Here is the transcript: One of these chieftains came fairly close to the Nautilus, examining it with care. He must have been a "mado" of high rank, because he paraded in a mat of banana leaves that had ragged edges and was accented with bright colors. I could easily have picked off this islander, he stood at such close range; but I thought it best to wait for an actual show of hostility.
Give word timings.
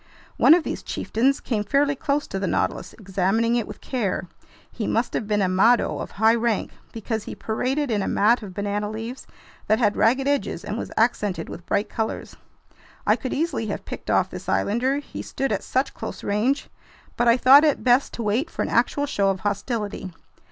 One 0.37 0.55
of 0.55 0.63
these 0.63 0.81
chieftains 0.81 1.39
came 1.39 1.63
fairly 1.63 1.95
close 1.95 2.25
to 2.25 2.39
the 2.39 2.47
Nautilus, 2.47 2.93
examining 2.93 3.55
it 3.55 3.67
with 3.67 3.81
care. 3.81 4.25
He 4.71 4.87
must 4.87 5.13
have 5.13 5.27
been 5.27 5.43
a 5.43 5.47
"mado" 5.47 5.99
of 5.99 6.09
high 6.13 6.33
rank, 6.33 6.71
because 6.91 7.25
he 7.25 7.35
paraded 7.35 7.91
in 7.91 8.01
a 8.01 8.07
mat 8.07 8.41
of 8.41 8.55
banana 8.55 8.89
leaves 8.89 9.27
that 9.67 9.77
had 9.77 9.95
ragged 9.95 10.27
edges 10.27 10.65
and 10.65 10.75
was 10.75 10.91
accented 10.97 11.49
with 11.49 11.67
bright 11.67 11.87
colors. 11.87 12.35
I 13.05 13.15
could 13.15 13.31
easily 13.31 13.67
have 13.67 13.85
picked 13.85 14.09
off 14.09 14.31
this 14.31 14.49
islander, 14.49 14.97
he 14.97 15.21
stood 15.21 15.51
at 15.51 15.61
such 15.61 15.93
close 15.93 16.23
range; 16.23 16.67
but 17.15 17.27
I 17.27 17.37
thought 17.37 17.63
it 17.63 17.83
best 17.83 18.11
to 18.13 18.23
wait 18.23 18.49
for 18.49 18.63
an 18.63 18.69
actual 18.69 19.05
show 19.05 19.29
of 19.29 19.41
hostility. 19.41 20.11